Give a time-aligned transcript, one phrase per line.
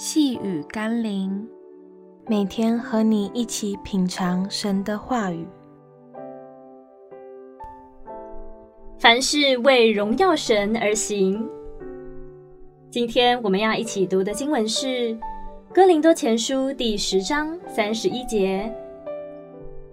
[0.00, 1.44] 细雨甘霖，
[2.28, 5.44] 每天和你一起品尝神的话语。
[8.96, 11.44] 凡事为荣耀神而行。
[12.88, 14.86] 今天我们要一起读的经文是
[15.74, 18.72] 《哥林多前书》第十章三十一节。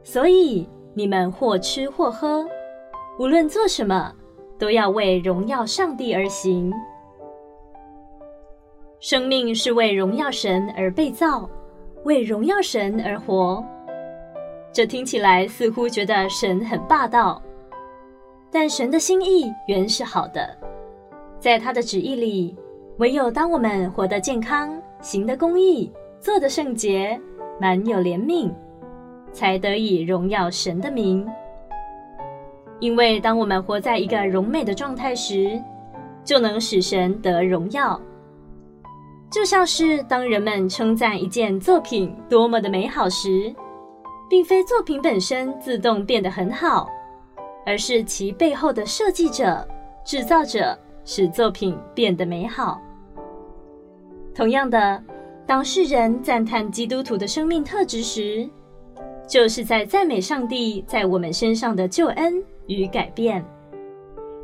[0.04, 2.46] 所以你们或吃或喝，
[3.18, 4.14] 无论做什么，
[4.60, 6.72] 都要为荣耀上帝而行。
[9.08, 11.48] 生命是为荣耀神而被造，
[12.06, 13.64] 为荣耀神而活。
[14.74, 17.40] 这听起来似乎觉得神很霸道，
[18.52, 20.50] 但神的心意原是好的。
[21.40, 22.58] 在他的旨意里，
[22.98, 27.22] 唯有当我们活得健康、行得公义、做得圣洁、
[27.62, 28.52] 满有怜悯，
[29.32, 31.24] 才得以荣耀神的名。
[32.80, 35.62] 因为当我们活在一个荣美的状态时，
[36.24, 38.02] 就能使神得荣耀。
[39.36, 43.54] 就像是当人们称赞一件作品多么的美好时，
[44.30, 46.90] 并非作品本身自动变得很好，
[47.66, 49.68] 而是其背后的设计者、
[50.06, 52.82] 制造者使作品变得美好。
[54.34, 55.04] 同样的，
[55.46, 58.50] 当世人赞叹基督徒的生命特质时，
[59.28, 63.46] 就是在赞美上帝在我们身上的救恩与改变，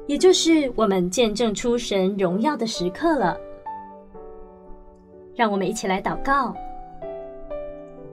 [0.05, 3.38] 也就是我们见证出神荣耀的时刻了。
[5.36, 6.54] 让我们一起来祷告，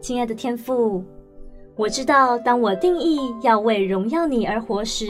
[0.01, 1.03] 亲爱的天父，
[1.77, 5.07] 我知道，当我定义要为荣耀你而活时，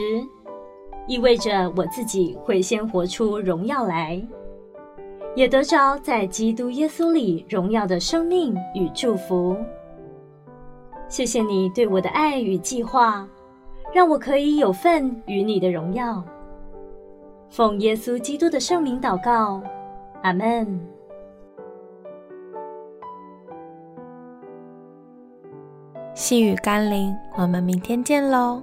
[1.07, 4.21] 意味着我自己会先活出荣耀来，
[5.35, 9.55] 也得着在基督耶稣里荣耀的生命与祝福。
[11.07, 13.27] 谢谢你对我的爱与计划，
[13.93, 16.23] 让我可以有份与你的荣耀。
[17.49, 19.61] 奉耶稣基督的圣名祷告，
[20.21, 20.98] 阿门。
[26.19, 28.61] 细雨甘霖，我们明天见喽。